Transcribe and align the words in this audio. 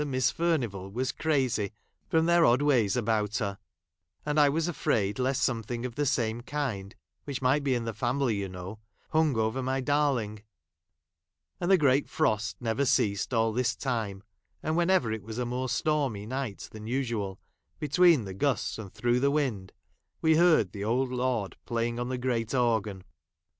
Miss 0.03 0.31
Furnivall 0.31 0.89
was 0.89 1.11
crazy, 1.11 1.73
from 2.09 2.25
their 2.25 2.43
odd 2.43 2.63
ways 2.63 2.97
about 2.97 3.37
her; 3.37 3.59
and 4.25 4.39
I 4.39 4.49
was 4.49 4.67
afraid 4.67 5.19
lest 5.19 5.43
some 5.43 5.59
I 5.59 5.61
thing 5.61 5.85
of 5.85 5.93
the 5.93 6.07
same 6.07 6.41
kind 6.41 6.95
(which 7.25 7.39
might 7.43 7.63
be 7.63 7.75
in 7.75 7.85
| 7.85 7.85
the 7.85 7.93
family, 7.93 8.33
you 8.37 8.49
know) 8.49 8.79
hung 9.11 9.37
over 9.37 9.61
my 9.61 9.79
darling, 9.79 10.37
j; 10.37 10.43
And 11.59 11.69
the 11.69 11.77
great 11.77 12.09
frost 12.09 12.55
never 12.59 12.83
ceased 12.83 13.31
all 13.31 13.53
this 13.53 13.75
time;' 13.75 14.23
and, 14.63 14.75
whenever 14.75 15.11
it 15.11 15.21
was 15.21 15.37
a 15.37 15.45
more 15.45 15.69
stormy 15.69 16.25
night 16.25 16.67
|| 16.69 16.71
than 16.71 16.87
usual, 16.87 17.39
between 17.77 18.25
the 18.25 18.33
gusts, 18.33 18.79
and 18.79 18.91
through 18.91 19.13
li 19.19 19.19
the 19.19 19.29
wind, 19.29 19.71
we 20.19 20.35
heard 20.35 20.71
the 20.71 20.83
old 20.83 21.11
lord 21.11 21.57
playing 21.67 21.99
on 21.99 22.07
j 22.07 22.13
i 22.13 22.13
the 22.13 22.17
great 22.23 22.55
organ. 22.55 23.03